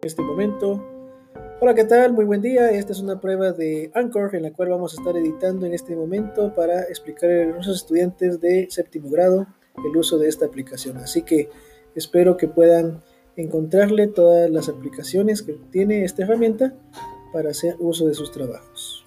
[0.00, 0.80] En este momento.
[1.60, 2.12] Hola, ¿qué tal?
[2.12, 2.70] Muy buen día.
[2.70, 5.96] Esta es una prueba de Anchor en la cual vamos a estar editando en este
[5.96, 9.48] momento para explicar a nuestros estudiantes de séptimo grado
[9.84, 10.98] el uso de esta aplicación.
[10.98, 11.50] Así que
[11.96, 13.02] espero que puedan
[13.36, 16.74] encontrarle todas las aplicaciones que tiene esta herramienta
[17.32, 19.04] para hacer uso de sus trabajos.